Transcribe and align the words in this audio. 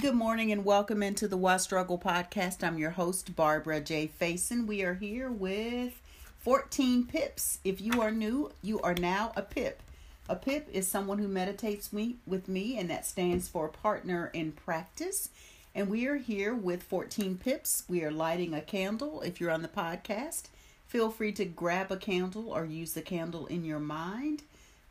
Good 0.00 0.14
morning 0.14 0.52
and 0.52 0.64
welcome 0.64 1.02
into 1.02 1.28
the 1.28 1.36
Why 1.36 1.56
Struggle 1.56 1.98
podcast. 1.98 2.62
I'm 2.62 2.78
your 2.78 2.90
host, 2.90 3.34
Barbara 3.36 3.80
J. 3.80 4.10
Faison. 4.20 4.66
We 4.66 4.82
are 4.82 4.94
here 4.94 5.30
with 5.30 5.98
14 6.40 7.06
pips. 7.06 7.60
If 7.64 7.80
you 7.80 8.02
are 8.02 8.10
new, 8.10 8.50
you 8.60 8.80
are 8.80 8.94
now 8.94 9.32
a 9.36 9.40
pip. 9.40 9.82
A 10.28 10.36
pip 10.36 10.68
is 10.72 10.88
someone 10.88 11.18
who 11.18 11.28
meditates 11.28 11.92
me, 11.92 12.16
with 12.26 12.48
me, 12.48 12.76
and 12.76 12.90
that 12.90 13.06
stands 13.06 13.48
for 13.48 13.68
partner 13.68 14.30
in 14.34 14.52
practice. 14.52 15.30
And 15.74 15.88
we 15.88 16.06
are 16.06 16.16
here 16.16 16.54
with 16.54 16.82
14 16.82 17.38
pips. 17.38 17.84
We 17.88 18.02
are 18.04 18.10
lighting 18.10 18.52
a 18.52 18.60
candle. 18.60 19.22
If 19.22 19.40
you're 19.40 19.52
on 19.52 19.62
the 19.62 19.68
podcast, 19.68 20.48
feel 20.86 21.10
free 21.10 21.32
to 21.32 21.44
grab 21.44 21.90
a 21.90 21.96
candle 21.96 22.50
or 22.50 22.66
use 22.66 22.92
the 22.92 23.00
candle 23.00 23.46
in 23.46 23.64
your 23.64 23.80
mind 23.80 24.42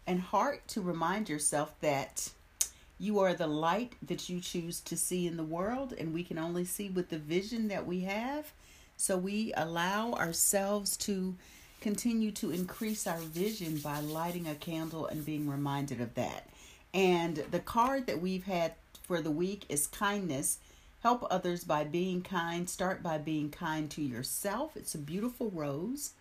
and 0.07 0.21
heart 0.21 0.67
to 0.69 0.81
remind 0.81 1.29
yourself 1.29 1.73
that 1.81 2.31
you 2.99 3.19
are 3.19 3.33
the 3.33 3.47
light 3.47 3.93
that 4.01 4.29
you 4.29 4.39
choose 4.39 4.79
to 4.81 4.95
see 4.95 5.27
in 5.27 5.37
the 5.37 5.43
world, 5.43 5.93
and 5.97 6.13
we 6.13 6.23
can 6.23 6.37
only 6.37 6.65
see 6.65 6.89
with 6.89 7.09
the 7.09 7.17
vision 7.17 7.67
that 7.67 7.85
we 7.85 8.01
have. 8.01 8.53
So 8.97 9.17
we 9.17 9.51
allow 9.55 10.13
ourselves 10.13 10.95
to 10.97 11.35
continue 11.81 12.31
to 12.31 12.51
increase 12.51 13.05
our 13.07 13.19
vision 13.19 13.77
by 13.77 13.99
lighting 13.99 14.47
a 14.47 14.55
candle 14.55 15.07
and 15.07 15.25
being 15.25 15.49
reminded 15.49 15.99
of 15.99 16.13
that. 16.13 16.49
And 16.93 17.37
the 17.51 17.59
card 17.59 18.07
that 18.07 18.21
we've 18.21 18.45
had 18.45 18.73
for 19.01 19.19
the 19.19 19.31
week 19.31 19.65
is 19.67 19.87
kindness. 19.87 20.59
Help 21.01 21.27
others 21.29 21.65
by 21.65 21.83
being 21.83 22.21
kind. 22.21 22.69
Start 22.69 23.03
by 23.03 23.17
being 23.17 23.49
kind 23.49 23.89
to 23.91 24.01
yourself. 24.01 24.77
It's 24.77 24.95
a 24.95 24.99
beautiful 24.99 25.49
rose. 25.49 26.11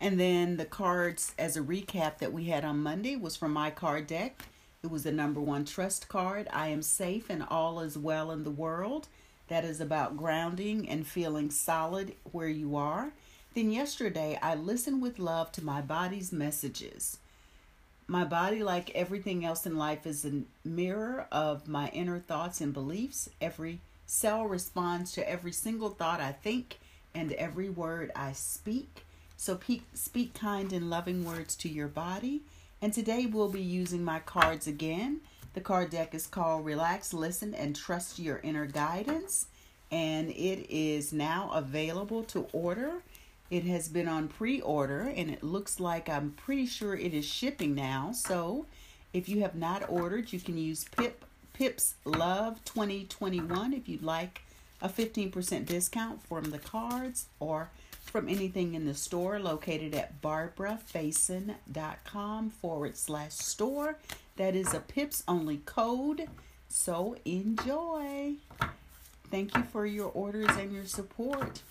And 0.00 0.18
then 0.18 0.56
the 0.56 0.64
cards, 0.64 1.32
as 1.38 1.56
a 1.56 1.60
recap 1.60 2.18
that 2.18 2.32
we 2.32 2.46
had 2.46 2.64
on 2.64 2.82
Monday, 2.82 3.14
was 3.14 3.36
from 3.36 3.52
my 3.52 3.70
card 3.70 4.08
deck. 4.08 4.42
It 4.82 4.90
was 4.90 5.04
the 5.04 5.12
number 5.12 5.40
one 5.40 5.64
trust 5.64 6.08
card. 6.08 6.48
I 6.52 6.66
am 6.66 6.82
safe 6.82 7.30
and 7.30 7.44
all 7.48 7.78
is 7.78 7.96
well 7.96 8.32
in 8.32 8.42
the 8.42 8.50
world. 8.50 9.06
That 9.46 9.64
is 9.64 9.80
about 9.80 10.16
grounding 10.16 10.88
and 10.88 11.06
feeling 11.06 11.52
solid 11.52 12.16
where 12.32 12.48
you 12.48 12.74
are. 12.74 13.12
Then 13.54 13.70
yesterday, 13.70 14.36
I 14.42 14.56
listened 14.56 15.00
with 15.00 15.20
love 15.20 15.52
to 15.52 15.64
my 15.64 15.82
body's 15.82 16.32
messages. 16.32 17.18
My 18.08 18.24
body, 18.24 18.64
like 18.64 18.90
everything 18.90 19.44
else 19.44 19.66
in 19.66 19.78
life, 19.78 20.04
is 20.04 20.24
a 20.24 20.42
mirror 20.64 21.28
of 21.30 21.68
my 21.68 21.88
inner 21.90 22.18
thoughts 22.18 22.60
and 22.60 22.74
beliefs. 22.74 23.30
Every 23.40 23.78
cell 24.04 24.46
responds 24.46 25.12
to 25.12 25.30
every 25.30 25.52
single 25.52 25.90
thought 25.90 26.20
I 26.20 26.32
think 26.32 26.80
and 27.14 27.32
every 27.34 27.68
word 27.68 28.10
I 28.16 28.32
speak. 28.32 29.04
So 29.36 29.60
speak 29.94 30.34
kind 30.34 30.72
and 30.72 30.90
loving 30.90 31.24
words 31.24 31.54
to 31.56 31.68
your 31.68 31.88
body 31.88 32.42
and 32.82 32.92
today 32.92 33.26
we'll 33.26 33.48
be 33.48 33.62
using 33.62 34.04
my 34.04 34.18
cards 34.18 34.66
again. 34.66 35.20
The 35.54 35.60
card 35.60 35.90
deck 35.90 36.14
is 36.16 36.26
called 36.26 36.64
Relax, 36.64 37.14
Listen, 37.14 37.54
and 37.54 37.76
Trust 37.76 38.18
Your 38.18 38.40
Inner 38.42 38.66
Guidance. 38.66 39.46
And 39.92 40.30
it 40.30 40.66
is 40.68 41.12
now 41.12 41.52
available 41.54 42.24
to 42.24 42.48
order. 42.52 42.94
It 43.50 43.64
has 43.64 43.88
been 43.88 44.08
on 44.08 44.26
pre 44.26 44.60
order 44.60 45.12
and 45.14 45.30
it 45.30 45.44
looks 45.44 45.78
like 45.78 46.08
I'm 46.08 46.32
pretty 46.32 46.66
sure 46.66 46.96
it 46.96 47.14
is 47.14 47.24
shipping 47.24 47.74
now. 47.74 48.10
So 48.12 48.66
if 49.12 49.28
you 49.28 49.42
have 49.42 49.54
not 49.54 49.88
ordered, 49.88 50.32
you 50.32 50.40
can 50.40 50.58
use 50.58 50.84
Pip 50.96 51.24
Pips 51.52 51.94
Love 52.04 52.64
2021 52.64 53.74
if 53.74 53.88
you'd 53.88 54.02
like 54.02 54.42
a 54.80 54.88
15% 54.88 55.66
discount 55.66 56.26
from 56.26 56.44
the 56.44 56.58
cards 56.58 57.26
or 57.38 57.70
from 58.12 58.28
anything 58.28 58.74
in 58.74 58.84
the 58.84 58.92
store 58.92 59.40
located 59.40 59.94
at 59.94 60.20
barbarafaison.com 60.20 62.50
forward 62.50 62.94
slash 62.94 63.32
store. 63.32 63.96
That 64.36 64.54
is 64.54 64.74
a 64.74 64.80
PIPS 64.80 65.24
only 65.26 65.62
code. 65.64 66.28
So 66.68 67.16
enjoy. 67.24 68.34
Thank 69.30 69.56
you 69.56 69.62
for 69.62 69.86
your 69.86 70.10
orders 70.10 70.54
and 70.58 70.74
your 70.74 70.84
support. 70.84 71.62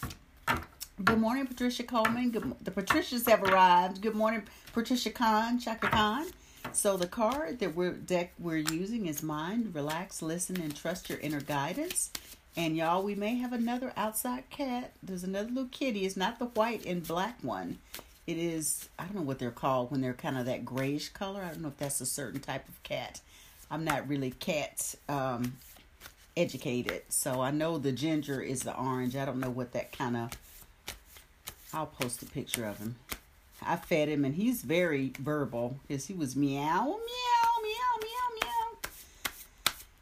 Good 1.05 1.19
morning, 1.19 1.45
Patricia 1.45 1.83
Coleman. 1.83 2.31
Good, 2.31 2.55
the 2.63 2.71
Patricias 2.71 3.27
have 3.27 3.43
arrived. 3.43 4.01
Good 4.01 4.15
morning, 4.15 4.41
Patricia 4.73 5.11
Khan, 5.11 5.59
Chaka 5.59 5.89
Khan. 5.89 6.25
So 6.73 6.97
the 6.97 7.05
card 7.05 7.59
that 7.59 7.75
we're 7.75 7.91
deck 7.91 8.33
we're 8.39 8.57
using 8.57 9.05
is 9.05 9.21
mind, 9.21 9.75
relax, 9.75 10.23
listen, 10.23 10.59
and 10.59 10.75
trust 10.75 11.07
your 11.07 11.19
inner 11.19 11.41
guidance. 11.41 12.09
And 12.55 12.75
y'all, 12.75 13.01
we 13.01 13.15
may 13.15 13.35
have 13.35 13.53
another 13.53 13.93
outside 13.95 14.49
cat. 14.49 14.91
There's 15.01 15.23
another 15.23 15.47
little 15.49 15.69
kitty. 15.71 16.05
It's 16.05 16.17
not 16.17 16.37
the 16.37 16.45
white 16.45 16.85
and 16.85 17.05
black 17.05 17.37
one. 17.41 17.77
It 18.27 18.37
is, 18.37 18.89
I 18.99 19.05
don't 19.05 19.15
know 19.15 19.21
what 19.21 19.39
they're 19.39 19.51
called 19.51 19.91
when 19.91 20.01
they're 20.01 20.13
kind 20.13 20.37
of 20.37 20.45
that 20.45 20.65
grayish 20.65 21.09
color. 21.09 21.41
I 21.41 21.49
don't 21.49 21.61
know 21.61 21.69
if 21.69 21.77
that's 21.77 22.01
a 22.01 22.05
certain 22.05 22.39
type 22.39 22.67
of 22.67 22.81
cat. 22.83 23.21
I'm 23.69 23.85
not 23.85 24.07
really 24.07 24.31
cat 24.31 24.95
um, 25.07 25.57
educated. 26.35 27.03
So 27.09 27.41
I 27.41 27.51
know 27.51 27.77
the 27.77 27.93
ginger 27.93 28.41
is 28.41 28.63
the 28.63 28.77
orange. 28.77 29.15
I 29.15 29.25
don't 29.25 29.39
know 29.39 29.49
what 29.49 29.71
that 29.71 29.91
kind 29.97 30.17
of. 30.17 30.31
I'll 31.73 31.85
post 31.85 32.21
a 32.21 32.25
picture 32.25 32.65
of 32.65 32.79
him. 32.79 32.97
I 33.65 33.77
fed 33.77 34.09
him 34.09 34.25
and 34.25 34.35
he's 34.35 34.61
very 34.61 35.13
verbal 35.19 35.77
because 35.87 36.07
he 36.07 36.13
was 36.13 36.35
meow, 36.35 36.59
meow, 36.59 36.83
meow, 36.83 36.89
meow, 36.89 36.99
meow. 36.99 37.40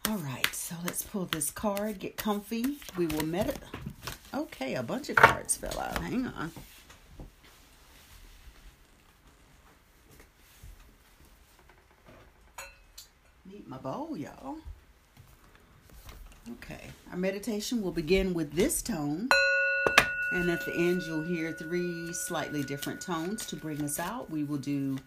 All 0.09 0.17
right. 0.17 0.55
So 0.55 0.73
let's 0.83 1.03
pull 1.03 1.25
this 1.25 1.51
card, 1.51 1.99
get 1.99 2.17
comfy. 2.17 2.77
We 2.97 3.05
will 3.05 3.25
meditate. 3.25 3.61
Okay, 4.33 4.73
a 4.73 4.81
bunch 4.81 5.09
of 5.09 5.17
cards 5.17 5.55
fell 5.55 5.79
out. 5.79 5.99
Hang 5.99 6.25
on. 6.25 6.51
Need 13.51 13.67
my 13.67 13.77
bowl, 13.77 14.17
y'all. 14.17 14.57
Okay, 16.53 16.89
our 17.11 17.17
meditation 17.17 17.83
will 17.83 17.91
begin 17.91 18.33
with 18.33 18.53
this 18.53 18.81
tone. 18.81 19.29
And 20.31 20.49
at 20.51 20.63
the 20.63 20.73
end, 20.73 21.03
you'll 21.03 21.23
hear 21.23 21.51
three 21.51 22.13
slightly 22.13 22.61
different 22.63 23.01
tones 23.01 23.45
to 23.47 23.55
bring 23.55 23.81
us 23.83 23.99
out. 23.99 24.29
We 24.29 24.43
will 24.43 24.57
do 24.57 24.97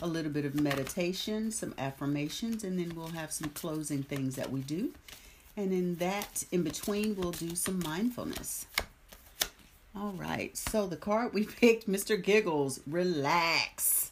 a 0.00 0.06
little 0.06 0.32
bit 0.32 0.44
of 0.44 0.60
meditation, 0.60 1.52
some 1.52 1.72
affirmations, 1.78 2.64
and 2.64 2.78
then 2.78 2.94
we'll 2.96 3.08
have 3.08 3.30
some 3.30 3.50
closing 3.50 4.02
things 4.02 4.34
that 4.36 4.50
we 4.50 4.60
do. 4.60 4.92
And 5.56 5.72
in 5.72 5.96
that, 5.96 6.44
in 6.50 6.64
between, 6.64 7.14
we'll 7.14 7.30
do 7.30 7.54
some 7.54 7.78
mindfulness. 7.78 8.66
All 9.94 10.12
right, 10.12 10.56
so 10.56 10.86
the 10.86 10.96
card 10.96 11.32
we 11.32 11.44
picked, 11.60 11.88
Mr. 11.88 12.20
Giggles, 12.20 12.80
relax. 12.86 14.10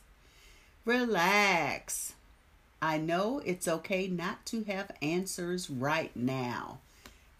Relax. 0.85 2.13
I 2.81 2.99
know 2.99 3.43
it's 3.45 3.67
okay 3.67 4.07
not 4.07 4.47
to 4.47 4.65
have 4.65 4.93
answers 5.03 5.69
right 5.69 6.15
now 6.15 6.79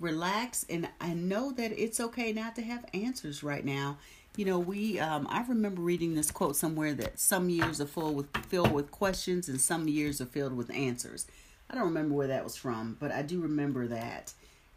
relax 0.01 0.65
and 0.71 0.89
i 1.01 1.13
know 1.13 1.53
that 1.53 1.71
it's 1.73 2.01
okay 2.01 2.33
not 2.33 2.57
to 2.57 2.63
have 2.63 2.85
answers 2.95 3.43
right 3.43 3.65
now. 3.65 3.99
You 4.37 4.47
know 4.47 4.59
we 4.59 4.99
um, 4.99 5.27
i 5.31 5.45
remember 5.47 5.83
reading 5.83 6.15
this 6.15 6.31
quote 6.31 6.57
somewhere 6.57 6.95
that 6.95 7.21
some 7.21 7.51
years 7.51 7.81
are 7.81 7.87
full 7.87 8.15
with 8.15 8.35
filled 8.47 8.73
with 8.73 8.91
questions 8.91 9.49
and 9.49 9.61
some 9.61 9.87
years 9.89 10.21
are 10.21 10.27
filled 10.27 10.57
with 10.57 10.71
answers. 10.71 11.27
I 11.69 11.75
don't 11.75 11.85
remember 11.85 12.15
where 12.15 12.29
that 12.29 12.45
was 12.45 12.57
from 12.57 12.97
but 12.99 13.13
i 13.13 13.23
do 13.23 13.41
remember 13.41 13.87
that. 13.89 14.33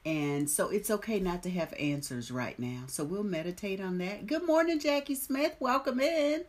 And 0.06 0.50
so 0.50 0.68
it's 0.68 0.92
okay 0.92 1.22
not 1.22 1.44
to 1.44 1.50
have 1.50 1.74
answers 1.80 2.30
right 2.30 2.60
now. 2.60 2.84
So 2.88 3.06
we'll 3.06 3.24
meditate 3.24 3.80
on 3.80 4.00
that. 4.00 4.28
Good 4.28 4.46
morning 4.46 4.80
jackie 4.80 5.16
smith. 5.16 5.56
Welcome 5.62 6.02
in. 6.02 6.44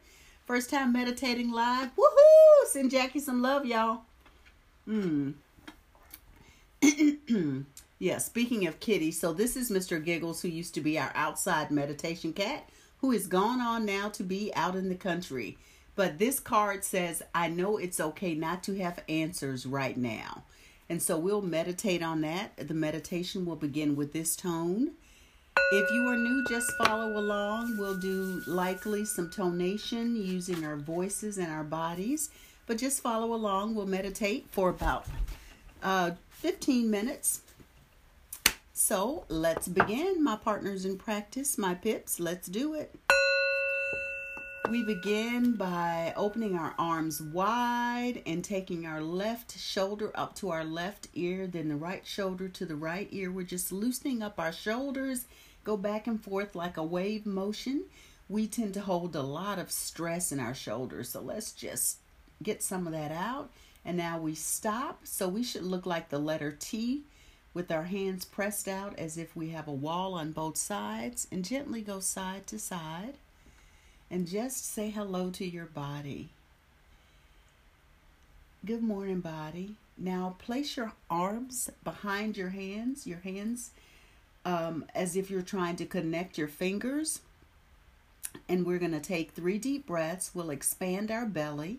First 0.45 0.71
time 0.71 0.93
meditating 0.93 1.53
live. 1.53 1.91
Woohoo! 1.97 2.67
Send 2.67 2.91
jackie 2.91 3.21
some 3.21 3.41
love 3.43 3.65
y'all. 3.65 4.01
Hmm 4.87 5.33
Yeah, 7.99 8.19
speaking 8.19 8.67
of 8.67 8.81
kitty, 8.81 9.13
so 9.13 9.33
this 9.33 9.57
is 9.57 9.71
Mr. 9.71 10.05
Giggles, 10.05 10.43
who 10.43 10.49
used 10.49 10.75
to 10.75 10.81
be 10.81 10.99
our 10.99 11.13
outside 11.15 11.71
meditation 11.71 12.33
cat, 12.33 12.69
who 12.99 13.13
is 13.13 13.29
gone 13.29 13.61
on 13.61 13.87
now 13.87 14.09
to 14.11 14.25
be 14.25 14.53
out 14.55 14.75
in 14.75 14.89
the 14.89 14.97
country. 14.97 15.59
But 15.95 16.19
this 16.19 16.41
card 16.41 16.85
says, 16.85 17.23
I 17.35 17.49
know 17.49 17.77
it's 17.77 18.01
okay 18.01 18.35
not 18.35 18.65
to 18.65 18.77
have 18.79 19.05
answers 19.09 19.65
right 19.65 19.97
now. 19.97 20.43
And 20.89 21.01
so 21.01 21.17
we'll 21.17 21.41
meditate 21.41 22.03
on 22.03 22.21
that. 22.23 22.57
The 22.57 22.75
meditation 22.75 23.47
will 23.47 23.57
begin 23.57 23.95
with 23.95 24.13
this 24.13 24.35
tone. 24.35 24.93
If 25.71 25.91
you 25.93 26.09
are 26.09 26.17
new, 26.17 26.45
just 26.49 26.71
follow 26.85 27.17
along. 27.17 27.77
We'll 27.79 28.01
do 28.01 28.43
likely 28.49 29.05
some 29.05 29.31
tonation 29.31 30.17
using 30.17 30.65
our 30.65 30.77
voices 30.77 31.39
and 31.39 31.51
our 31.51 31.63
bodies. 31.63 32.31
But 32.67 32.79
just 32.79 33.03
follow 33.03 33.35
along. 33.35 33.77
We'll 33.77 33.87
meditate 33.87 34.47
for 34.51 34.69
about 34.69 35.07
uh, 35.83 36.13
15 36.31 36.91
minutes 36.91 37.43
so 38.77 39.25
let's 39.29 39.69
begin, 39.69 40.23
my 40.23 40.35
partners 40.35 40.85
in 40.85 40.99
practice, 40.99 41.57
my 41.57 41.75
pips. 41.75 42.19
Let's 42.19 42.49
do 42.49 42.75
it. 42.75 42.93
We 44.69 44.83
begin 44.83 45.53
by 45.53 46.13
opening 46.17 46.57
our 46.57 46.75
arms 46.77 47.23
wide 47.23 48.21
and 48.27 48.43
taking 48.43 48.85
our 48.85 49.01
left 49.01 49.57
shoulder 49.57 50.11
up 50.17 50.35
to 50.37 50.51
our 50.51 50.65
left 50.65 51.07
ear, 51.15 51.47
then 51.47 51.69
the 51.69 51.77
right 51.77 52.05
shoulder 52.05 52.49
to 52.49 52.67
the 52.67 52.75
right 52.75 53.07
ear. 53.13 53.31
We're 53.31 53.45
just 53.45 53.71
loosening 53.71 54.25
up 54.25 54.41
our 54.41 54.53
shoulders, 54.53 55.27
go 55.63 55.77
back 55.77 56.09
and 56.09 56.21
forth 56.21 56.57
like 56.57 56.77
a 56.77 56.83
wave 56.83 57.27
motion. 57.27 57.85
We 58.29 58.49
tend 58.49 58.75
to 58.75 58.81
hold 58.81 59.15
a 59.15 59.23
lot 59.23 59.61
of 59.61 59.71
stress 59.71 60.33
in 60.33 60.41
our 60.41 60.55
shoulders, 60.55 61.11
so 61.11 61.21
let's 61.21 61.53
just 61.53 61.99
get 62.43 62.61
some 62.61 62.89
of 62.89 62.93
that 62.93 63.13
out. 63.13 63.53
And 63.85 63.97
now 63.97 64.19
we 64.19 64.35
stop. 64.35 65.03
So 65.05 65.29
we 65.29 65.45
should 65.45 65.63
look 65.63 65.87
like 65.87 66.09
the 66.09 66.19
letter 66.19 66.51
T 66.51 67.05
with 67.55 67.71
our 67.71 67.85
hands 67.85 68.25
pressed 68.25 68.69
out 68.69 68.99
as 68.99 69.17
if 69.17 69.35
we 69.35 69.51
have 69.51 69.69
a 69.69 69.73
wall 69.73 70.15
on 70.15 70.33
both 70.33 70.57
sides, 70.57 71.27
and 71.31 71.45
gently 71.45 71.81
go 71.81 72.01
side 72.01 72.47
to 72.49 72.59
side. 72.59 73.15
And 74.11 74.27
just 74.29 74.71
say 74.71 74.91
hello 74.91 75.31
to 75.31 75.47
your 75.47 75.65
body. 75.65 76.29
Good 78.67 78.83
morning, 78.83 79.21
body. 79.21 79.77
Now 79.97 80.37
place 80.39 80.77
your 80.77 80.93
arms 81.09 81.71
behind 81.83 82.37
your 82.37 82.51
hands, 82.51 83.07
your 83.07 83.21
hands 83.21 83.71
um, 84.45 84.85
as 84.95 85.17
if 85.17 85.31
you're 85.31 85.43
trying 85.43 85.77
to 85.77 85.87
connect 85.87 86.37
your 86.37 86.49
fingers. 86.49 87.21
And 88.49 88.67
we're 88.67 88.79
going 88.79 88.93
to 88.93 89.01
take 89.01 89.31
three 89.31 89.59
deep 89.59 89.87
breaths. 89.87 90.33
We'll 90.35 90.51
expand 90.51 91.11
our 91.11 91.27
belly. 91.27 91.79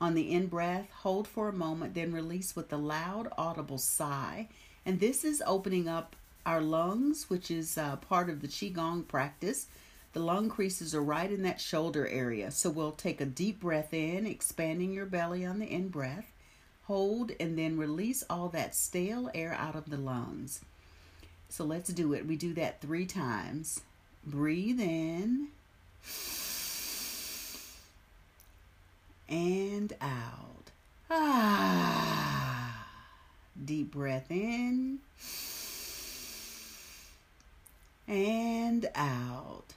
On 0.00 0.14
the 0.14 0.32
in 0.32 0.46
breath, 0.46 0.88
hold 1.02 1.28
for 1.28 1.48
a 1.48 1.52
moment, 1.52 1.94
then 1.94 2.12
release 2.12 2.56
with 2.56 2.72
a 2.72 2.76
loud, 2.76 3.28
audible 3.38 3.78
sigh. 3.78 4.48
And 4.84 5.00
this 5.00 5.24
is 5.24 5.42
opening 5.46 5.88
up 5.88 6.16
our 6.44 6.60
lungs, 6.60 7.30
which 7.30 7.50
is 7.50 7.78
uh, 7.78 7.96
part 7.96 8.28
of 8.28 8.40
the 8.40 8.48
Qigong 8.48 9.06
practice. 9.06 9.66
The 10.12 10.20
lung 10.20 10.48
creases 10.48 10.94
are 10.94 11.02
right 11.02 11.30
in 11.30 11.42
that 11.42 11.60
shoulder 11.60 12.06
area. 12.06 12.50
So 12.50 12.68
we'll 12.68 12.92
take 12.92 13.20
a 13.20 13.26
deep 13.26 13.60
breath 13.60 13.94
in, 13.94 14.26
expanding 14.26 14.92
your 14.92 15.06
belly 15.06 15.46
on 15.46 15.58
the 15.58 15.66
in 15.66 15.88
breath. 15.88 16.32
Hold 16.84 17.30
and 17.38 17.56
then 17.56 17.78
release 17.78 18.24
all 18.28 18.48
that 18.48 18.74
stale 18.74 19.30
air 19.34 19.54
out 19.54 19.76
of 19.76 19.88
the 19.88 19.96
lungs. 19.96 20.60
So 21.48 21.64
let's 21.64 21.90
do 21.92 22.12
it. 22.12 22.26
We 22.26 22.36
do 22.36 22.52
that 22.54 22.80
three 22.80 23.06
times. 23.06 23.82
Breathe 24.26 24.80
in 24.80 25.48
and 29.28 29.92
out. 30.00 30.70
Ah. 31.10 32.21
Deep 33.64 33.92
breath 33.92 34.30
in 34.30 34.98
and 38.08 38.88
out. 38.94 39.74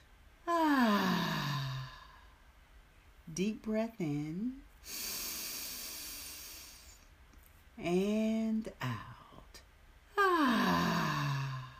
Ah. 0.48 1.90
Deep 3.32 3.62
breath 3.62 4.00
in 4.00 4.54
and 7.78 8.72
out. 8.80 9.60
Ah. 10.18 11.70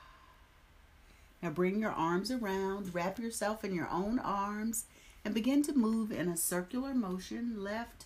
Now 1.42 1.50
bring 1.50 1.80
your 1.80 1.90
arms 1.90 2.30
around, 2.30 2.94
wrap 2.94 3.18
yourself 3.18 3.64
in 3.64 3.74
your 3.74 3.88
own 3.90 4.18
arms, 4.18 4.84
and 5.24 5.34
begin 5.34 5.62
to 5.62 5.72
move 5.72 6.12
in 6.12 6.28
a 6.28 6.36
circular 6.36 6.94
motion 6.94 7.64
left, 7.64 8.04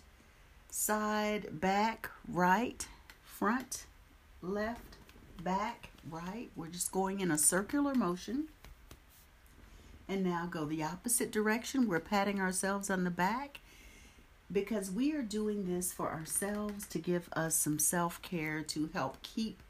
side, 0.71 1.61
back, 1.61 2.09
right, 2.27 2.87
front, 3.25 3.85
left, 4.43 4.97
back, 5.43 5.91
right. 6.09 6.51
We're 6.57 6.69
just 6.69 6.93
going 6.93 7.21
in 7.21 7.31
a 7.31 7.39
circular 7.39 7.95
motion. 7.95 8.49
And 10.09 10.25
now 10.25 10.47
go 10.51 10.65
the 10.65 10.83
opposite 10.83 11.31
direction. 11.31 11.87
We're 11.87 12.01
patting 12.01 12.41
ourselves 12.41 12.91
on 12.91 13.05
the 13.05 13.11
back 13.11 13.61
because 14.53 14.91
we 14.91 15.13
are 15.13 15.23
doing 15.23 15.67
this 15.67 15.93
for 15.93 16.11
ourselves 16.11 16.87
to 16.89 16.99
give 16.99 17.29
us 17.35 17.55
some 17.55 17.79
self 17.79 18.21
care 18.23 18.63
to 18.63 18.91
help 18.93 19.23
keep 19.23 19.63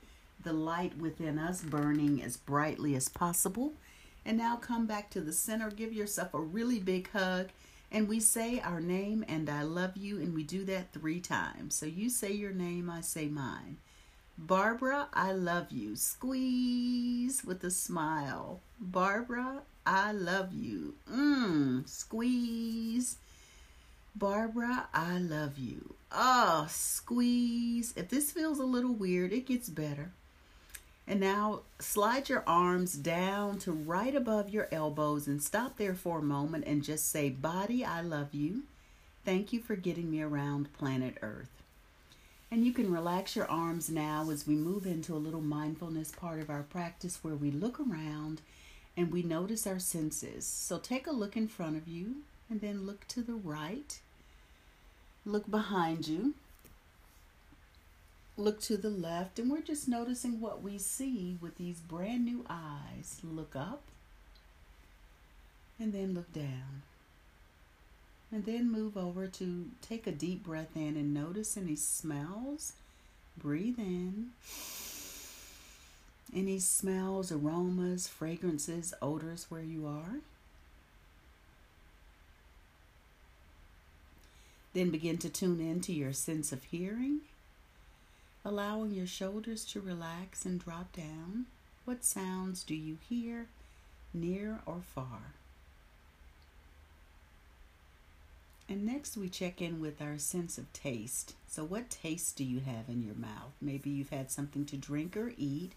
the 0.42 0.52
light 0.52 0.96
within 0.96 1.38
us 1.38 1.60
burning 1.60 2.22
as 2.22 2.36
brightly 2.36 2.94
as 2.94 3.08
possible. 3.08 3.74
And 4.24 4.38
now 4.38 4.56
come 4.56 4.86
back 4.86 5.10
to 5.10 5.20
the 5.20 5.32
center, 5.32 5.70
give 5.70 5.92
yourself 5.92 6.32
a 6.34 6.40
really 6.40 6.78
big 6.78 7.10
hug, 7.10 7.48
and 7.92 8.08
we 8.08 8.20
say 8.20 8.60
our 8.60 8.80
name 8.80 9.24
and 9.28 9.50
I 9.50 9.62
love 9.62 9.96
you, 9.96 10.18
and 10.18 10.34
we 10.34 10.42
do 10.42 10.64
that 10.64 10.92
three 10.92 11.20
times. 11.20 11.74
So 11.74 11.86
you 11.86 12.08
say 12.08 12.32
your 12.32 12.52
name, 12.52 12.88
I 12.88 13.00
say 13.00 13.28
mine. 13.28 13.78
Barbara, 14.46 15.06
I 15.12 15.32
love 15.32 15.70
you. 15.70 15.96
Squeeze 15.96 17.44
with 17.44 17.62
a 17.62 17.70
smile. 17.70 18.60
Barbara, 18.80 19.60
I 19.84 20.12
love 20.12 20.54
you. 20.54 20.94
Mmm, 21.12 21.86
squeeze. 21.86 23.16
Barbara, 24.16 24.88
I 24.94 25.18
love 25.18 25.58
you. 25.58 25.94
Oh, 26.10 26.66
squeeze. 26.70 27.92
If 27.96 28.08
this 28.08 28.32
feels 28.32 28.58
a 28.58 28.64
little 28.64 28.94
weird, 28.94 29.32
it 29.32 29.46
gets 29.46 29.68
better. 29.68 30.10
And 31.06 31.20
now 31.20 31.60
slide 31.78 32.30
your 32.30 32.42
arms 32.46 32.94
down 32.94 33.58
to 33.60 33.72
right 33.72 34.14
above 34.14 34.48
your 34.48 34.68
elbows 34.72 35.26
and 35.26 35.42
stop 35.42 35.76
there 35.76 35.94
for 35.94 36.20
a 36.20 36.22
moment 36.22 36.64
and 36.66 36.82
just 36.82 37.10
say, 37.10 37.28
Body, 37.28 37.84
I 37.84 38.00
love 38.00 38.32
you. 38.32 38.62
Thank 39.24 39.52
you 39.52 39.60
for 39.60 39.76
getting 39.76 40.10
me 40.10 40.22
around 40.22 40.72
planet 40.72 41.18
Earth. 41.20 41.59
And 42.52 42.64
you 42.64 42.72
can 42.72 42.92
relax 42.92 43.36
your 43.36 43.48
arms 43.48 43.88
now 43.88 44.28
as 44.30 44.46
we 44.46 44.56
move 44.56 44.84
into 44.84 45.14
a 45.14 45.18
little 45.18 45.40
mindfulness 45.40 46.10
part 46.10 46.40
of 46.40 46.50
our 46.50 46.64
practice 46.64 47.20
where 47.22 47.36
we 47.36 47.50
look 47.50 47.78
around 47.78 48.42
and 48.96 49.12
we 49.12 49.22
notice 49.22 49.66
our 49.66 49.78
senses. 49.78 50.46
So 50.46 50.78
take 50.78 51.06
a 51.06 51.12
look 51.12 51.36
in 51.36 51.46
front 51.46 51.76
of 51.76 51.86
you 51.86 52.16
and 52.48 52.60
then 52.60 52.86
look 52.86 53.06
to 53.08 53.22
the 53.22 53.34
right. 53.34 54.00
Look 55.24 55.48
behind 55.48 56.08
you. 56.08 56.34
Look 58.36 58.60
to 58.62 58.78
the 58.78 58.90
left, 58.90 59.38
and 59.38 59.50
we're 59.50 59.60
just 59.60 59.86
noticing 59.86 60.40
what 60.40 60.62
we 60.62 60.78
see 60.78 61.36
with 61.42 61.56
these 61.56 61.78
brand 61.78 62.24
new 62.24 62.44
eyes. 62.48 63.20
Look 63.22 63.54
up 63.54 63.82
and 65.78 65.92
then 65.92 66.14
look 66.14 66.32
down. 66.32 66.82
And 68.32 68.44
then 68.44 68.70
move 68.70 68.96
over 68.96 69.26
to 69.26 69.70
take 69.82 70.06
a 70.06 70.12
deep 70.12 70.44
breath 70.44 70.76
in 70.76 70.96
and 70.96 71.12
notice 71.12 71.56
any 71.56 71.76
smells. 71.76 72.74
Breathe 73.36 73.78
in. 73.78 74.30
Any 76.34 76.60
smells, 76.60 77.32
aromas, 77.32 78.06
fragrances, 78.06 78.94
odors 79.02 79.46
where 79.48 79.62
you 79.62 79.86
are. 79.86 80.20
Then 84.72 84.90
begin 84.90 85.18
to 85.18 85.28
tune 85.28 85.60
in 85.60 85.80
to 85.80 85.92
your 85.92 86.12
sense 86.12 86.52
of 86.52 86.62
hearing, 86.62 87.22
allowing 88.44 88.92
your 88.92 89.08
shoulders 89.08 89.64
to 89.66 89.80
relax 89.80 90.44
and 90.44 90.60
drop 90.60 90.92
down. 90.92 91.46
What 91.84 92.04
sounds 92.04 92.62
do 92.62 92.76
you 92.76 92.98
hear, 93.08 93.46
near 94.14 94.60
or 94.66 94.82
far? 94.94 95.34
And 98.70 98.86
next, 98.86 99.16
we 99.16 99.28
check 99.28 99.60
in 99.60 99.80
with 99.80 100.00
our 100.00 100.16
sense 100.16 100.56
of 100.56 100.72
taste. 100.72 101.34
So, 101.48 101.64
what 101.64 101.90
taste 101.90 102.36
do 102.36 102.44
you 102.44 102.60
have 102.60 102.88
in 102.88 103.02
your 103.02 103.16
mouth? 103.16 103.50
Maybe 103.60 103.90
you've 103.90 104.10
had 104.10 104.30
something 104.30 104.64
to 104.66 104.76
drink 104.76 105.16
or 105.16 105.32
eat, 105.36 105.72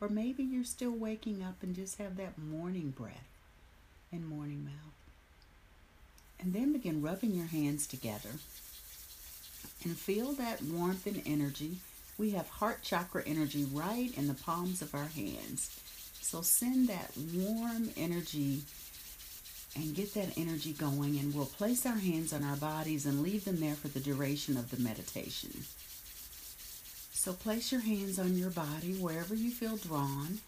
or 0.00 0.08
maybe 0.08 0.42
you're 0.42 0.64
still 0.64 0.92
waking 0.92 1.42
up 1.42 1.62
and 1.62 1.76
just 1.76 1.98
have 1.98 2.16
that 2.16 2.38
morning 2.38 2.94
breath 2.96 3.28
and 4.10 4.26
morning 4.26 4.64
mouth. 4.64 4.94
And 6.40 6.54
then 6.54 6.72
begin 6.72 7.02
rubbing 7.02 7.32
your 7.32 7.48
hands 7.48 7.86
together 7.86 8.30
and 9.84 9.94
feel 9.94 10.32
that 10.32 10.62
warmth 10.62 11.06
and 11.06 11.22
energy. 11.26 11.80
We 12.16 12.30
have 12.30 12.48
heart 12.48 12.80
chakra 12.80 13.24
energy 13.26 13.66
right 13.70 14.16
in 14.16 14.26
the 14.26 14.32
palms 14.32 14.80
of 14.80 14.94
our 14.94 15.08
hands. 15.08 15.78
So 16.22 16.40
send 16.40 16.88
that 16.88 17.12
warm 17.34 17.90
energy 17.94 18.62
and 19.76 19.94
get 19.94 20.14
that 20.14 20.36
energy 20.36 20.72
going, 20.72 21.18
and 21.18 21.34
we'll 21.34 21.46
place 21.46 21.84
our 21.86 21.96
hands 21.96 22.32
on 22.32 22.42
our 22.42 22.56
bodies 22.56 23.06
and 23.06 23.22
leave 23.22 23.44
them 23.44 23.60
there 23.60 23.74
for 23.74 23.88
the 23.88 24.00
duration 24.00 24.56
of 24.56 24.70
the 24.70 24.82
meditation. 24.82 25.64
So 27.12 27.32
place 27.32 27.70
your 27.72 27.82
hands 27.82 28.18
on 28.18 28.36
your 28.36 28.50
body 28.50 28.94
wherever 28.94 29.34
you 29.34 29.50
feel 29.50 29.76
drawn 29.76 30.38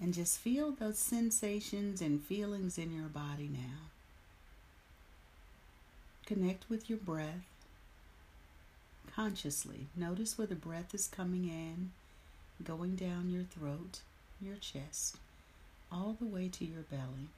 and 0.00 0.14
just 0.14 0.38
feel 0.38 0.70
those 0.70 0.98
sensations 0.98 2.00
and 2.00 2.22
feelings 2.22 2.78
in 2.78 2.94
your 2.94 3.08
body 3.08 3.48
now. 3.52 3.88
Connect 6.26 6.68
with 6.68 6.90
your 6.90 6.98
breath 6.98 7.46
consciously. 9.16 9.86
Notice 9.96 10.36
where 10.36 10.46
the 10.46 10.54
breath 10.54 10.94
is 10.94 11.08
coming 11.08 11.48
in, 11.48 11.92
going 12.62 12.96
down 12.96 13.30
your 13.30 13.44
throat, 13.44 14.00
your 14.40 14.56
chest, 14.56 15.16
all 15.90 16.16
the 16.20 16.26
way 16.26 16.48
to 16.48 16.64
your 16.64 16.82
belly. 16.82 17.30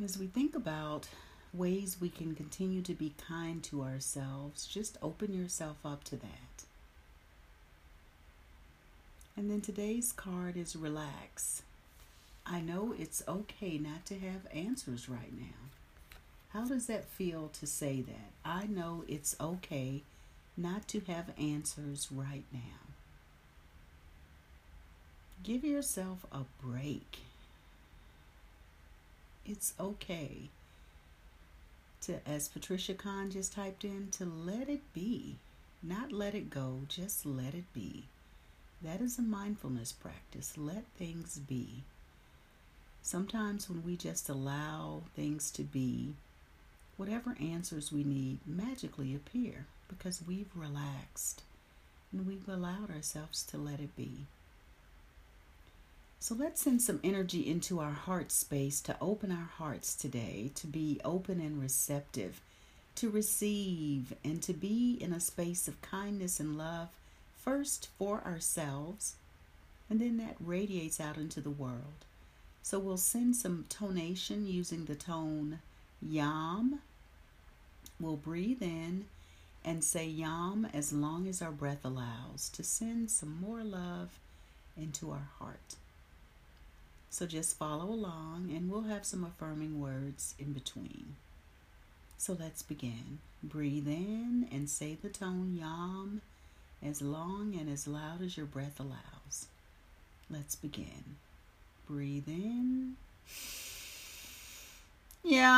As 0.00 0.16
we 0.16 0.26
think 0.26 0.54
about 0.54 1.08
ways 1.52 1.98
we 2.00 2.08
can 2.08 2.34
continue 2.34 2.80
to 2.82 2.94
be 2.94 3.12
kind 3.28 3.62
to 3.64 3.82
ourselves, 3.82 4.66
just 4.66 4.96
open 5.02 5.34
yourself 5.34 5.76
up 5.84 6.02
to 6.04 6.16
that. 6.16 6.64
And 9.36 9.50
then 9.50 9.60
today's 9.60 10.12
card 10.12 10.56
is 10.56 10.76
relax. 10.76 11.62
I 12.46 12.60
know 12.60 12.94
it's 12.98 13.22
okay 13.28 13.78
not 13.78 14.06
to 14.06 14.18
have 14.18 14.46
answers 14.52 15.08
right 15.08 15.32
now. 15.38 15.70
How 16.48 16.66
does 16.66 16.86
that 16.86 17.08
feel 17.08 17.48
to 17.60 17.66
say 17.66 18.00
that? 18.00 18.32
I 18.44 18.66
know 18.66 19.04
it's 19.06 19.36
okay 19.40 20.02
not 20.56 20.88
to 20.88 21.00
have 21.00 21.30
answers 21.38 22.08
right 22.10 22.44
now. 22.52 22.60
Give 25.42 25.64
yourself 25.64 26.26
a 26.32 26.40
break. 26.62 27.18
It's 29.44 29.74
okay 29.78 30.50
to, 32.02 32.26
as 32.28 32.48
Patricia 32.48 32.94
Kahn 32.94 33.30
just 33.30 33.52
typed 33.52 33.84
in, 33.84 34.08
to 34.12 34.24
let 34.24 34.68
it 34.68 34.82
be. 34.92 35.36
Not 35.82 36.12
let 36.12 36.34
it 36.34 36.50
go, 36.50 36.80
just 36.88 37.26
let 37.26 37.54
it 37.54 37.72
be. 37.72 38.04
That 38.82 39.00
is 39.00 39.18
a 39.18 39.22
mindfulness 39.22 39.92
practice. 39.92 40.56
Let 40.56 40.84
things 40.96 41.38
be. 41.38 41.84
Sometimes 43.02 43.68
when 43.68 43.82
we 43.84 43.96
just 43.96 44.28
allow 44.28 45.02
things 45.16 45.50
to 45.52 45.62
be, 45.62 46.14
whatever 46.96 47.36
answers 47.40 47.90
we 47.92 48.04
need 48.04 48.38
magically 48.46 49.14
appear 49.14 49.66
because 49.88 50.22
we've 50.26 50.50
relaxed 50.54 51.42
and 52.12 52.26
we've 52.26 52.48
allowed 52.48 52.90
ourselves 52.90 53.42
to 53.44 53.58
let 53.58 53.80
it 53.80 53.96
be. 53.96 54.26
So 56.22 56.36
let's 56.36 56.62
send 56.62 56.80
some 56.80 57.00
energy 57.02 57.40
into 57.50 57.80
our 57.80 57.90
heart 57.90 58.30
space 58.30 58.80
to 58.82 58.94
open 59.00 59.32
our 59.32 59.50
hearts 59.58 59.96
today, 59.96 60.52
to 60.54 60.68
be 60.68 61.00
open 61.04 61.40
and 61.40 61.60
receptive, 61.60 62.40
to 62.94 63.10
receive, 63.10 64.14
and 64.22 64.40
to 64.42 64.52
be 64.52 64.96
in 65.00 65.12
a 65.12 65.18
space 65.18 65.66
of 65.66 65.82
kindness 65.82 66.38
and 66.38 66.56
love, 66.56 66.90
first 67.34 67.88
for 67.98 68.22
ourselves, 68.24 69.16
and 69.90 70.00
then 70.00 70.16
that 70.18 70.36
radiates 70.38 71.00
out 71.00 71.16
into 71.16 71.40
the 71.40 71.50
world. 71.50 72.04
So 72.62 72.78
we'll 72.78 72.98
send 72.98 73.34
some 73.34 73.64
tonation 73.68 74.48
using 74.48 74.84
the 74.84 74.94
tone 74.94 75.58
yam. 76.00 76.82
We'll 77.98 78.14
breathe 78.14 78.62
in 78.62 79.06
and 79.64 79.82
say 79.82 80.06
yam 80.06 80.68
as 80.72 80.92
long 80.92 81.26
as 81.26 81.42
our 81.42 81.50
breath 81.50 81.84
allows 81.84 82.48
to 82.50 82.62
send 82.62 83.10
some 83.10 83.40
more 83.40 83.64
love 83.64 84.20
into 84.76 85.10
our 85.10 85.26
heart. 85.40 85.74
So 87.12 87.26
just 87.26 87.58
follow 87.58 87.84
along 87.92 88.50
and 88.56 88.70
we'll 88.70 88.84
have 88.84 89.04
some 89.04 89.22
affirming 89.22 89.78
words 89.78 90.34
in 90.38 90.54
between. 90.54 91.16
So 92.16 92.34
let's 92.40 92.62
begin. 92.62 93.18
Breathe 93.42 93.86
in 93.86 94.48
and 94.50 94.70
say 94.70 94.96
the 95.00 95.10
tone 95.10 95.54
yam 95.60 96.22
as 96.82 97.02
long 97.02 97.54
and 97.60 97.68
as 97.70 97.86
loud 97.86 98.22
as 98.22 98.38
your 98.38 98.46
breath 98.46 98.80
allows. 98.80 99.48
Let's 100.30 100.56
begin. 100.56 101.16
Breathe 101.86 102.28
in. 102.28 102.96
Yam. 105.22 105.52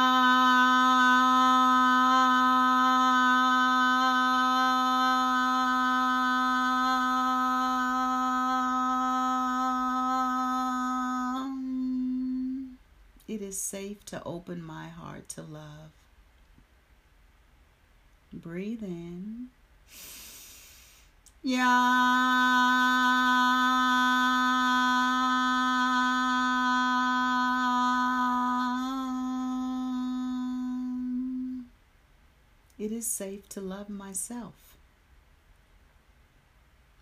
It 13.34 13.42
is 13.42 13.58
safe 13.58 14.06
to 14.06 14.22
open 14.22 14.62
my 14.62 14.86
heart 14.86 15.28
to 15.30 15.42
love. 15.42 15.90
Breathe 18.32 18.84
in. 18.84 19.48
Yam. 21.42 21.64
It 32.78 32.92
is 32.92 33.04
safe 33.04 33.48
to 33.48 33.60
love 33.60 33.90
myself. 33.90 34.76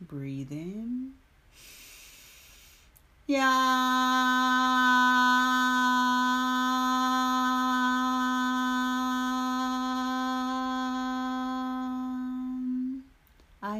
Breathe 0.00 0.50
in. 0.50 1.12
Yam. 3.26 4.31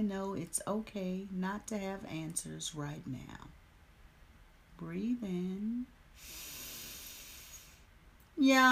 Know 0.03 0.35
it's 0.35 0.61
okay 0.67 1.27
not 1.31 1.67
to 1.69 1.79
have 1.79 2.05
answers 2.07 2.75
right 2.75 3.07
now. 3.07 3.49
Breathe 4.79 5.23
in. 5.23 5.87
Yam. 8.39 8.63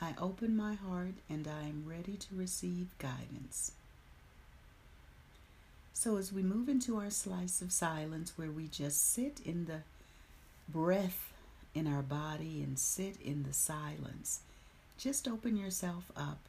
I 0.00 0.14
open 0.18 0.56
my 0.56 0.74
heart 0.74 1.14
and 1.30 1.46
I 1.46 1.68
am 1.68 1.84
ready 1.86 2.16
to 2.16 2.34
receive 2.34 2.88
guidance. 2.98 3.72
So, 6.02 6.16
as 6.16 6.32
we 6.32 6.42
move 6.42 6.68
into 6.68 6.96
our 6.96 7.10
slice 7.10 7.62
of 7.62 7.70
silence 7.70 8.32
where 8.34 8.50
we 8.50 8.66
just 8.66 9.12
sit 9.12 9.38
in 9.44 9.66
the 9.66 9.82
breath 10.68 11.32
in 11.76 11.86
our 11.86 12.02
body 12.02 12.60
and 12.60 12.76
sit 12.76 13.20
in 13.20 13.44
the 13.44 13.52
silence, 13.52 14.40
just 14.98 15.28
open 15.28 15.56
yourself 15.56 16.10
up 16.16 16.40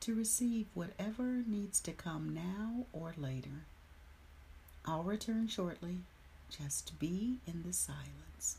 to 0.00 0.14
receive 0.14 0.66
whatever 0.74 1.42
needs 1.46 1.80
to 1.80 1.92
come 1.92 2.34
now 2.34 2.84
or 2.92 3.14
later. 3.16 3.64
I'll 4.84 5.02
return 5.02 5.48
shortly. 5.48 6.00
Just 6.50 6.98
be 6.98 7.38
in 7.46 7.62
the 7.66 7.72
silence. 7.72 8.58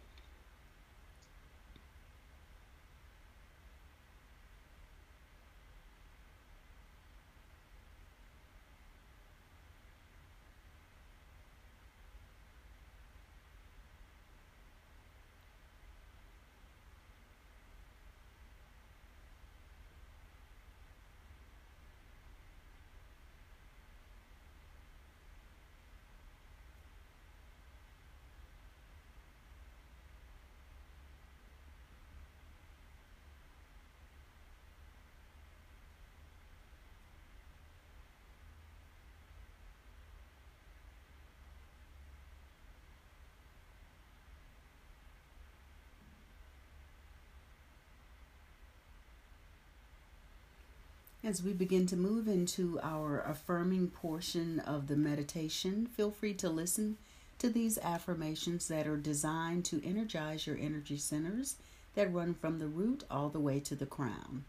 As 51.23 51.43
we 51.43 51.53
begin 51.53 51.85
to 51.87 51.95
move 51.95 52.27
into 52.27 52.79
our 52.81 53.21
affirming 53.21 53.89
portion 53.89 54.59
of 54.59 54.87
the 54.87 54.95
meditation, 54.95 55.85
feel 55.85 56.09
free 56.09 56.33
to 56.33 56.49
listen 56.49 56.97
to 57.37 57.47
these 57.47 57.77
affirmations 57.77 58.67
that 58.69 58.87
are 58.87 58.97
designed 58.97 59.63
to 59.65 59.85
energize 59.85 60.47
your 60.47 60.57
energy 60.57 60.97
centers 60.97 61.57
that 61.93 62.11
run 62.11 62.33
from 62.33 62.57
the 62.57 62.67
root 62.67 63.03
all 63.11 63.29
the 63.29 63.39
way 63.39 63.59
to 63.59 63.75
the 63.75 63.85
crown. 63.85 64.45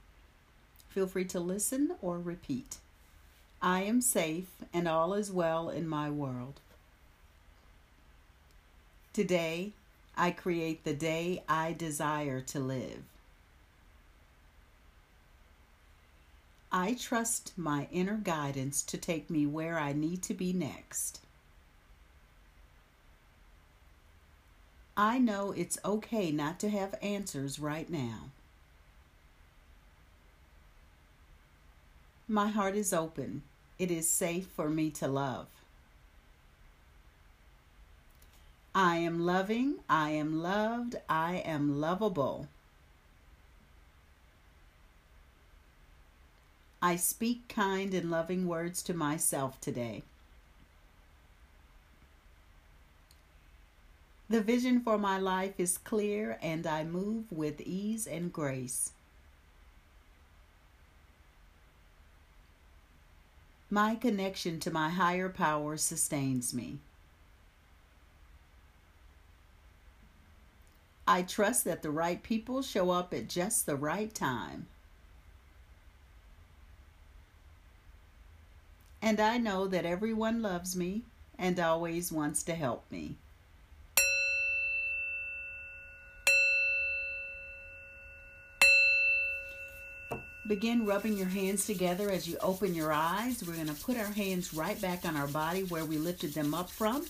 Feel 0.88 1.06
free 1.06 1.26
to 1.26 1.40
listen 1.40 1.92
or 2.00 2.18
repeat. 2.18 2.78
I 3.60 3.82
am 3.82 4.00
safe 4.00 4.48
and 4.72 4.88
all 4.88 5.12
is 5.12 5.30
well 5.30 5.68
in 5.68 5.86
my 5.86 6.08
world. 6.08 6.58
Today, 9.12 9.72
I 10.16 10.30
create 10.30 10.84
the 10.84 10.94
day 10.94 11.42
I 11.46 11.74
desire 11.74 12.40
to 12.40 12.60
live. 12.60 13.02
I 16.74 16.94
trust 16.94 17.52
my 17.58 17.86
inner 17.92 18.16
guidance 18.16 18.82
to 18.84 18.96
take 18.96 19.28
me 19.28 19.44
where 19.44 19.78
I 19.78 19.92
need 19.92 20.22
to 20.22 20.34
be 20.34 20.54
next. 20.54 21.20
I 24.96 25.18
know 25.18 25.52
it's 25.52 25.78
okay 25.84 26.32
not 26.32 26.58
to 26.60 26.70
have 26.70 26.94
answers 27.02 27.58
right 27.58 27.90
now. 27.90 28.30
My 32.26 32.48
heart 32.48 32.74
is 32.74 32.94
open. 32.94 33.42
It 33.78 33.90
is 33.90 34.08
safe 34.08 34.46
for 34.46 34.70
me 34.70 34.90
to 34.92 35.08
love. 35.08 35.48
I 38.74 38.96
am 38.96 39.26
loving. 39.26 39.80
I 39.90 40.10
am 40.10 40.42
loved. 40.42 40.96
I 41.06 41.36
am 41.44 41.78
lovable. 41.78 42.48
I 46.84 46.96
speak 46.96 47.46
kind 47.48 47.94
and 47.94 48.10
loving 48.10 48.48
words 48.48 48.82
to 48.82 48.92
myself 48.92 49.60
today. 49.60 50.02
The 54.28 54.40
vision 54.40 54.80
for 54.80 54.98
my 54.98 55.16
life 55.16 55.54
is 55.58 55.78
clear 55.78 56.38
and 56.42 56.66
I 56.66 56.82
move 56.82 57.30
with 57.30 57.60
ease 57.60 58.08
and 58.08 58.32
grace. 58.32 58.90
My 63.70 63.94
connection 63.94 64.58
to 64.60 64.70
my 64.72 64.90
higher 64.90 65.28
power 65.28 65.76
sustains 65.76 66.52
me. 66.52 66.78
I 71.06 71.22
trust 71.22 71.64
that 71.64 71.82
the 71.82 71.90
right 71.90 72.22
people 72.22 72.62
show 72.62 72.90
up 72.90 73.14
at 73.14 73.28
just 73.28 73.66
the 73.66 73.76
right 73.76 74.12
time. 74.12 74.66
And 79.02 79.20
I 79.20 79.36
know 79.36 79.66
that 79.66 79.84
everyone 79.84 80.40
loves 80.40 80.76
me 80.76 81.04
and 81.36 81.58
always 81.58 82.12
wants 82.12 82.44
to 82.44 82.54
help 82.54 82.90
me. 82.90 83.18
Begin 90.46 90.84
rubbing 90.84 91.16
your 91.16 91.28
hands 91.28 91.66
together 91.66 92.10
as 92.10 92.26
you 92.28 92.36
open 92.40 92.74
your 92.74 92.92
eyes. 92.92 93.44
We're 93.46 93.54
going 93.54 93.68
to 93.68 93.74
put 93.74 93.96
our 93.96 94.10
hands 94.12 94.52
right 94.52 94.80
back 94.80 95.04
on 95.04 95.16
our 95.16 95.28
body 95.28 95.62
where 95.62 95.84
we 95.84 95.98
lifted 95.98 96.34
them 96.34 96.52
up 96.52 96.68
from. 96.68 97.06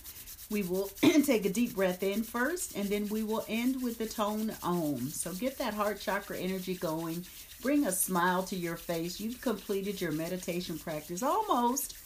We 0.51 0.61
will 0.61 0.91
take 1.01 1.45
a 1.45 1.49
deep 1.49 1.73
breath 1.73 2.03
in 2.03 2.21
first, 2.21 2.75
and 2.75 2.87
then 2.89 3.07
we 3.09 3.23
will 3.23 3.43
end 3.47 3.81
with 3.81 3.97
the 3.97 4.05
tone 4.05 4.53
Om. 4.61 5.09
So 5.09 5.33
get 5.33 5.57
that 5.57 5.73
heart 5.73 5.99
chakra 5.99 6.37
energy 6.37 6.75
going. 6.75 7.25
Bring 7.63 7.87
a 7.87 7.91
smile 7.91 8.43
to 8.43 8.55
your 8.55 8.77
face. 8.77 9.19
You've 9.19 9.41
completed 9.41 9.99
your 9.99 10.11
meditation 10.11 10.77
practice 10.77 11.23
almost, 11.23 11.97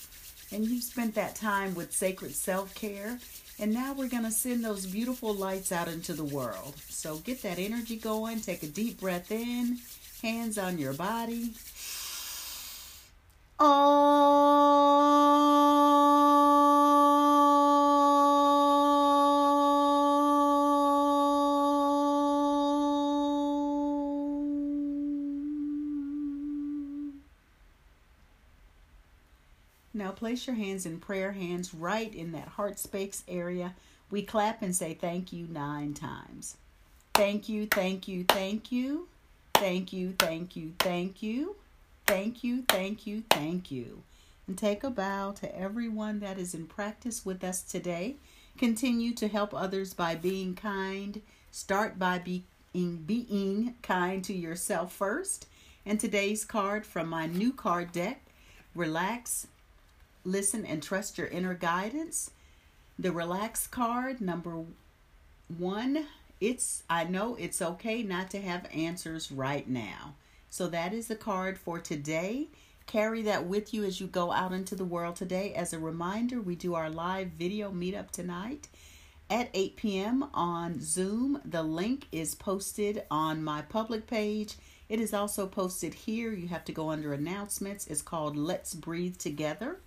and 0.53 0.63
you've 0.65 0.83
spent 0.83 1.15
that 1.15 1.35
time 1.35 1.75
with 1.75 1.91
sacred 1.91 2.35
self 2.35 2.73
care. 2.73 3.19
And 3.59 3.73
now 3.73 3.93
we're 3.93 4.07
going 4.07 4.23
to 4.23 4.31
send 4.31 4.63
those 4.63 4.85
beautiful 4.85 5.33
lights 5.33 5.71
out 5.71 5.87
into 5.87 6.13
the 6.13 6.23
world. 6.23 6.75
So 6.89 7.17
get 7.17 7.41
that 7.41 7.57
energy 7.57 7.97
going. 7.97 8.39
Take 8.39 8.63
a 8.63 8.67
deep 8.67 9.01
breath 9.01 9.31
in, 9.31 9.79
hands 10.21 10.57
on 10.57 10.77
your 10.77 10.93
body. 10.93 11.53
Oh. 13.59 14.97
Now 29.97 30.11
place 30.11 30.45
your 30.45 30.55
hands 30.55 30.85
in 30.85 30.99
prayer 30.99 31.31
hands 31.31 31.73
right 31.73 32.13
in 32.13 32.31
that 32.33 32.49
heart 32.49 32.77
space 32.77 33.23
area. 33.27 33.73
We 34.11 34.21
clap 34.21 34.61
and 34.61 34.75
say 34.75 34.93
thank 34.93 35.33
you 35.33 35.47
nine 35.47 35.95
times. 35.95 36.55
Thank 37.15 37.49
you, 37.49 37.65
thank 37.65 38.07
you, 38.07 38.23
thank 38.23 38.71
you. 38.71 39.07
Thank 39.59 39.91
you, 39.91 40.13
thank 40.17 40.55
you, 40.55 40.73
thank 40.79 41.21
you. 41.21 41.55
Thank 42.05 42.43
you, 42.43 42.63
thank 42.67 43.05
you, 43.05 43.23
thank 43.29 43.71
you. 43.71 44.03
And 44.47 44.57
take 44.57 44.83
a 44.83 44.89
bow 44.89 45.31
to 45.33 45.59
everyone 45.59 46.19
that 46.21 46.37
is 46.37 46.53
in 46.53 46.67
practice 46.67 47.25
with 47.25 47.43
us 47.43 47.61
today. 47.61 48.15
Continue 48.57 49.13
to 49.15 49.27
help 49.27 49.53
others 49.53 49.93
by 49.93 50.15
being 50.15 50.55
kind. 50.55 51.21
Start 51.51 51.99
by 51.99 52.19
being, 52.19 52.43
being 53.05 53.75
kind 53.81 54.23
to 54.23 54.33
yourself 54.33 54.93
first. 54.93 55.47
And 55.85 55.99
today's 55.99 56.45
card 56.45 56.85
from 56.85 57.09
my 57.09 57.25
new 57.25 57.51
card 57.51 57.91
deck 57.91 58.21
Relax, 58.77 59.47
listen 60.23 60.63
and 60.63 60.83
trust 60.83 61.17
your 61.17 61.25
inner 61.25 61.55
guidance. 61.55 62.29
The 62.99 63.11
relax 63.11 63.65
card, 63.65 64.21
number 64.21 64.65
one, 65.57 66.05
it's 66.39 66.83
I 66.89 67.03
know 67.05 67.35
it's 67.35 67.61
okay 67.61 68.03
not 68.03 68.29
to 68.31 68.41
have 68.41 68.67
answers 68.73 69.31
right 69.31 69.67
now. 69.67 70.15
So 70.49 70.67
that 70.67 70.93
is 70.93 71.07
the 71.07 71.15
card 71.15 71.57
for 71.57 71.79
today. 71.79 72.47
Carry 72.85 73.21
that 73.23 73.45
with 73.45 73.73
you 73.73 73.83
as 73.83 73.99
you 73.99 74.07
go 74.07 74.31
out 74.31 74.53
into 74.53 74.75
the 74.75 74.85
world 74.85 75.17
today. 75.17 75.53
As 75.53 75.73
a 75.73 75.79
reminder, 75.79 76.41
we 76.41 76.55
do 76.55 76.73
our 76.73 76.89
live 76.89 77.29
video 77.37 77.69
meetup 77.69 78.11
tonight 78.11 78.69
at 79.29 79.49
8 79.53 79.75
p.m. 79.75 80.29
on 80.33 80.79
Zoom. 80.79 81.41
The 81.43 81.63
link 81.63 82.07
is 82.13 82.33
posted 82.33 83.03
on 83.11 83.43
my 83.43 83.61
public 83.61 84.07
page. 84.07 84.55
It 84.87 85.01
is 85.01 85.13
also 85.13 85.47
posted 85.47 85.93
here. 85.93 86.31
You 86.31 86.47
have 86.47 86.63
to 86.65 86.71
go 86.71 86.89
under 86.89 87.13
announcements. 87.13 87.87
It's 87.87 88.01
called 88.01 88.37
Let's 88.37 88.73
Breathe 88.73 89.17
Together. 89.17 89.79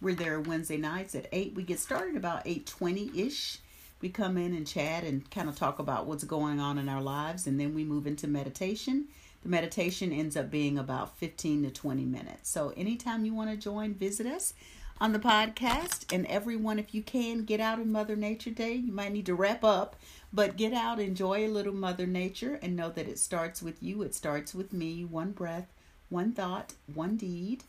We're 0.00 0.14
there 0.14 0.40
Wednesday 0.40 0.76
nights 0.76 1.16
at 1.16 1.26
8. 1.32 1.54
We 1.54 1.64
get 1.64 1.80
started 1.80 2.16
about 2.16 2.44
8:20ish. 2.44 3.58
We 4.04 4.10
come 4.10 4.36
in 4.36 4.52
and 4.52 4.66
chat 4.66 5.02
and 5.02 5.30
kind 5.30 5.48
of 5.48 5.56
talk 5.56 5.78
about 5.78 6.04
what's 6.04 6.24
going 6.24 6.60
on 6.60 6.76
in 6.76 6.90
our 6.90 7.00
lives 7.00 7.46
and 7.46 7.58
then 7.58 7.72
we 7.74 7.84
move 7.84 8.06
into 8.06 8.28
meditation. 8.28 9.06
The 9.42 9.48
meditation 9.48 10.12
ends 10.12 10.36
up 10.36 10.50
being 10.50 10.76
about 10.76 11.16
15 11.16 11.62
to 11.62 11.70
20 11.70 12.04
minutes. 12.04 12.50
So 12.50 12.74
anytime 12.76 13.24
you 13.24 13.32
want 13.32 13.48
to 13.48 13.56
join, 13.56 13.94
visit 13.94 14.26
us 14.26 14.52
on 15.00 15.14
the 15.14 15.18
podcast. 15.18 16.12
And 16.12 16.26
everyone, 16.26 16.78
if 16.78 16.94
you 16.94 17.00
can, 17.00 17.46
get 17.46 17.60
out 17.60 17.78
in 17.78 17.90
Mother 17.90 18.14
Nature 18.14 18.50
Day. 18.50 18.74
You 18.74 18.92
might 18.92 19.14
need 19.14 19.24
to 19.24 19.34
wrap 19.34 19.64
up, 19.64 19.96
but 20.34 20.58
get 20.58 20.74
out, 20.74 21.00
enjoy 21.00 21.46
a 21.46 21.48
little 21.48 21.72
Mother 21.72 22.06
Nature, 22.06 22.58
and 22.60 22.76
know 22.76 22.90
that 22.90 23.08
it 23.08 23.18
starts 23.18 23.62
with 23.62 23.82
you. 23.82 24.02
It 24.02 24.14
starts 24.14 24.54
with 24.54 24.74
me. 24.74 25.06
One 25.06 25.32
breath, 25.32 25.72
one 26.10 26.32
thought, 26.32 26.74
one 26.92 27.16
deed. 27.16 27.64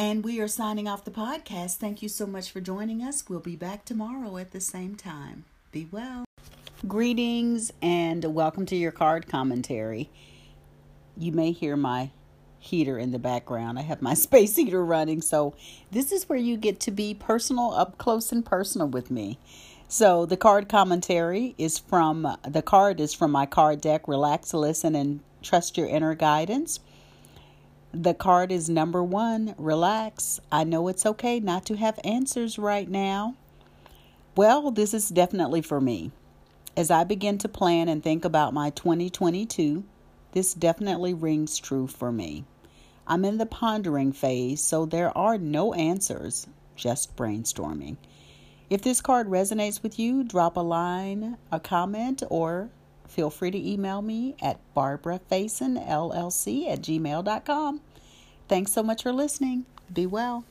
And 0.00 0.24
we 0.24 0.40
are 0.40 0.48
signing 0.48 0.88
off 0.88 1.04
the 1.04 1.10
podcast. 1.10 1.76
Thank 1.76 2.00
you 2.00 2.08
so 2.08 2.26
much 2.26 2.50
for 2.50 2.62
joining 2.62 3.02
us. 3.02 3.22
We'll 3.28 3.38
be 3.38 3.54
back 3.54 3.84
tomorrow 3.84 4.38
at 4.38 4.50
the 4.50 4.58
same 4.58 4.94
time. 4.94 5.44
Be 5.72 5.88
well. 5.90 6.24
Greetings 6.88 7.70
and 7.82 8.24
welcome 8.24 8.64
to 8.64 8.76
your 8.76 8.92
card 8.92 9.28
commentary. 9.28 10.08
You 11.18 11.32
may 11.32 11.52
hear 11.52 11.76
my 11.76 12.12
heater 12.58 12.98
in 12.98 13.10
the 13.10 13.18
background. 13.18 13.78
I 13.78 13.82
have 13.82 14.00
my 14.00 14.14
space 14.28 14.56
heater 14.56 14.82
running. 14.82 15.20
So, 15.20 15.54
this 15.90 16.12
is 16.12 16.30
where 16.30 16.38
you 16.38 16.56
get 16.56 16.80
to 16.80 16.90
be 16.90 17.12
personal, 17.12 17.74
up 17.74 17.98
close 17.98 18.32
and 18.32 18.42
personal 18.42 18.88
with 18.88 19.10
me. 19.10 19.38
So, 19.86 20.24
the 20.24 20.38
card 20.38 20.66
commentary 20.70 21.54
is 21.58 21.78
from 21.78 22.38
the 22.48 22.62
card 22.62 23.00
is 23.00 23.12
from 23.12 23.32
my 23.32 23.44
card 23.44 23.82
deck. 23.82 24.08
Relax, 24.08 24.54
listen, 24.54 24.94
and 24.94 25.20
trust 25.42 25.76
your 25.76 25.88
inner 25.88 26.14
guidance. 26.14 26.80
The 27.92 28.14
card 28.14 28.52
is 28.52 28.68
number 28.68 29.02
one 29.02 29.54
relax. 29.58 30.38
I 30.52 30.62
know 30.62 30.86
it's 30.86 31.04
okay 31.04 31.40
not 31.40 31.66
to 31.66 31.76
have 31.76 31.98
answers 32.04 32.56
right 32.56 32.88
now. 32.88 33.34
Well, 34.36 34.70
this 34.70 34.94
is 34.94 35.08
definitely 35.08 35.60
for 35.60 35.80
me. 35.80 36.12
As 36.76 36.90
I 36.90 37.02
begin 37.02 37.38
to 37.38 37.48
plan 37.48 37.88
and 37.88 38.00
think 38.00 38.24
about 38.24 38.54
my 38.54 38.70
2022, 38.70 39.82
this 40.32 40.54
definitely 40.54 41.14
rings 41.14 41.58
true 41.58 41.88
for 41.88 42.12
me. 42.12 42.44
I'm 43.08 43.24
in 43.24 43.38
the 43.38 43.46
pondering 43.46 44.12
phase, 44.12 44.60
so 44.60 44.86
there 44.86 45.16
are 45.18 45.36
no 45.36 45.74
answers, 45.74 46.46
just 46.76 47.16
brainstorming. 47.16 47.96
If 48.70 48.82
this 48.82 49.00
card 49.00 49.26
resonates 49.26 49.82
with 49.82 49.98
you, 49.98 50.22
drop 50.22 50.56
a 50.56 50.60
line, 50.60 51.38
a 51.50 51.58
comment, 51.58 52.22
or 52.30 52.70
feel 53.10 53.30
free 53.30 53.50
to 53.50 53.58
email 53.58 54.00
me 54.02 54.36
at 54.40 54.58
barbarafaisonllc 54.74 56.72
at 56.72 56.80
gmail.com. 56.80 57.80
Thanks 58.48 58.72
so 58.72 58.82
much 58.82 59.02
for 59.02 59.12
listening. 59.12 59.66
Be 59.92 60.06
well. 60.06 60.44